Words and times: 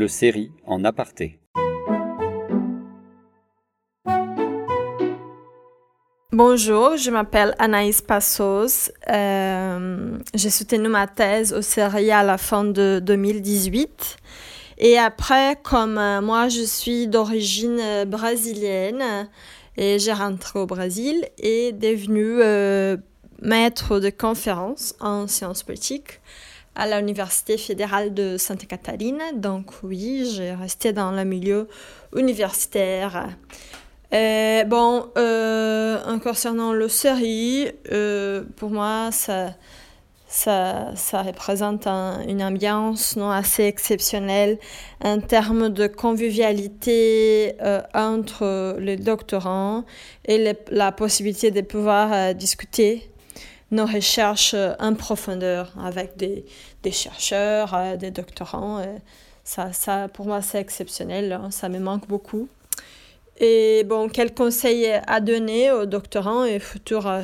le 0.00 0.08
série 0.08 0.50
en 0.66 0.82
aparté. 0.82 1.38
Bonjour, 6.32 6.96
je 6.96 7.10
m'appelle 7.10 7.54
Anaïs 7.58 8.00
Passos. 8.00 8.90
Euh, 9.10 10.18
j'ai 10.34 10.48
soutenu 10.48 10.88
ma 10.88 11.06
thèse 11.06 11.52
au 11.52 11.60
série 11.60 12.10
à 12.10 12.22
la 12.22 12.38
fin 12.38 12.64
de 12.64 13.02
2018. 13.04 14.16
Et 14.78 14.96
après, 14.96 15.58
comme 15.62 15.98
euh, 15.98 16.22
moi, 16.22 16.48
je 16.48 16.62
suis 16.62 17.06
d'origine 17.06 17.78
euh, 17.78 18.04
brésilienne 18.06 19.28
et 19.76 19.98
j'ai 19.98 20.14
rentré 20.14 20.60
au 20.60 20.66
Brésil 20.66 21.28
et 21.36 21.72
devenu 21.72 22.38
maître 23.42 24.00
de 24.00 24.08
conférence 24.08 24.94
en 25.00 25.26
sciences 25.26 25.62
politiques 25.62 26.20
à 26.74 27.00
l'Université 27.00 27.58
fédérale 27.58 28.14
de 28.14 28.36
Santa 28.38 28.66
Catarina. 28.66 29.32
Donc 29.32 29.82
oui, 29.82 30.30
j'ai 30.34 30.52
resté 30.52 30.92
dans 30.92 31.12
le 31.12 31.24
milieu 31.24 31.68
universitaire. 32.16 33.28
bon, 34.12 35.10
en 35.16 36.18
concernant 36.22 36.72
le 36.72 36.88
série, 36.88 37.70
pour 38.56 38.70
moi, 38.70 39.10
ça 39.12 39.50
ça, 40.30 40.92
ça 40.94 41.22
représente 41.22 41.88
une 41.88 42.42
ambiance 42.42 43.16
non, 43.16 43.30
assez 43.30 43.64
exceptionnelle 43.64 44.58
en 45.02 45.18
termes 45.20 45.70
de 45.70 45.88
convivialité 45.88 47.56
euh, 47.60 47.82
entre 47.94 48.76
les 48.78 48.96
doctorants 48.96 49.84
et 50.26 50.54
la 50.70 50.92
possibilité 50.92 51.50
de 51.50 51.60
pouvoir 51.62 52.12
euh, 52.12 52.32
discuter 52.32 53.09
nos 53.70 53.86
recherches 53.86 54.54
en 54.78 54.94
profondeur 54.94 55.72
avec 55.82 56.16
des, 56.16 56.44
des 56.82 56.92
chercheurs, 56.92 57.74
euh, 57.74 57.96
des 57.96 58.10
doctorants. 58.10 58.82
ça, 59.44 59.72
ça, 59.72 60.08
pour 60.08 60.26
moi, 60.26 60.42
c'est 60.42 60.60
exceptionnel. 60.60 61.32
Hein, 61.32 61.50
ça 61.50 61.68
me 61.68 61.78
manque 61.78 62.06
beaucoup. 62.08 62.48
Et 63.38 63.84
bon, 63.84 64.08
quel 64.08 64.34
conseil 64.34 64.86
à 65.06 65.20
donner 65.20 65.70
aux 65.70 65.86
doctorants 65.86 66.44
et 66.44 66.58
futurs 66.58 67.22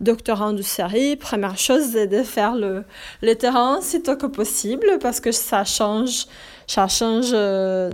doctorant 0.00 0.52
du 0.52 0.62
série, 0.62 1.16
première 1.16 1.58
chose, 1.58 1.90
c'est 1.92 2.06
de 2.06 2.22
faire 2.22 2.54
le, 2.54 2.84
le 3.22 3.34
terrain 3.34 3.80
tôt 4.04 4.16
que 4.16 4.26
possible 4.26 4.98
parce 5.00 5.20
que 5.20 5.32
ça 5.32 5.64
change, 5.64 6.26
ça 6.66 6.88
change 6.88 7.30
euh, 7.32 7.90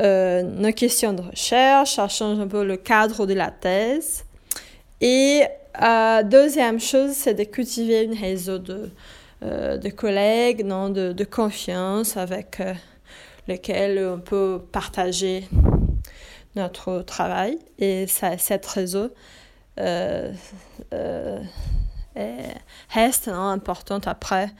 euh, 0.00 0.42
nos 0.42 0.72
questions 0.72 1.12
de 1.12 1.22
recherche, 1.22 1.94
ça 1.94 2.08
change 2.08 2.38
un 2.40 2.46
peu 2.46 2.64
le 2.64 2.76
cadre 2.76 3.26
de 3.26 3.34
la 3.34 3.50
thèse. 3.50 4.24
Et 5.00 5.44
euh, 5.82 6.22
deuxième 6.22 6.80
chose, 6.80 7.12
c'est 7.12 7.34
de 7.34 7.44
cultiver 7.44 8.08
un 8.10 8.18
réseau 8.18 8.58
de, 8.58 8.90
de 9.42 9.88
collègues, 9.88 10.64
non, 10.64 10.90
de, 10.90 11.12
de 11.12 11.24
confiance 11.24 12.16
avec 12.16 12.60
lesquels 13.48 13.98
on 13.98 14.20
peut 14.20 14.60
partager 14.72 15.48
notre 16.56 17.02
travail. 17.02 17.58
Et 17.78 18.06
ça, 18.06 18.36
cet 18.38 18.66
réseau, 18.66 19.10
euh, 19.78 20.32
euh, 20.92 21.38
reste 22.88 23.28
hein, 23.28 23.50
importante 23.52 24.06
après, 24.08 24.50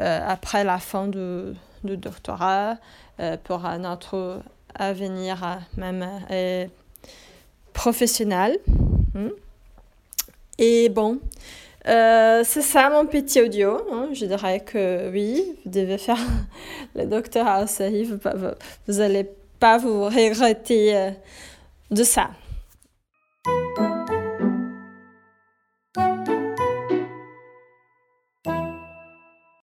euh, 0.00 0.20
après 0.26 0.64
la 0.64 0.78
fin 0.78 1.06
du, 1.06 1.54
du 1.84 1.96
doctorat 1.96 2.76
pour 3.44 3.60
notre 3.78 4.42
avenir 4.74 5.60
même 5.76 6.04
professionnel. 7.72 8.58
Hmm. 9.14 9.28
Et 10.58 10.88
bon, 10.88 11.18
c'est 11.84 12.62
ça 12.62 12.90
mon 12.90 13.06
petit 13.06 13.40
audio. 13.40 13.78
Hein. 13.92 14.08
Je 14.12 14.26
dirais 14.26 14.60
que 14.60 15.10
oui, 15.10 15.56
vous 15.64 15.70
devez 15.70 15.98
faire 15.98 16.18
le 16.94 17.06
doctorat 17.06 17.64
au 17.64 17.66
vous 18.86 18.98
n'allez 18.98 19.28
pas 19.58 19.78
vous 19.78 20.04
regretter 20.04 21.12
de 21.90 22.04
ça. 22.04 22.30